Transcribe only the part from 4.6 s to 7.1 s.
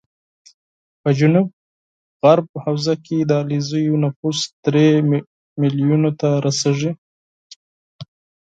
درې ملیونو ته رسېږي